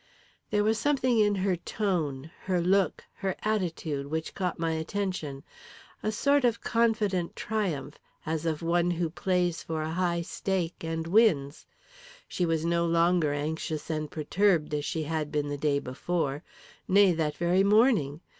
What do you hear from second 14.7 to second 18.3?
as she had been the day before nay, that very morning.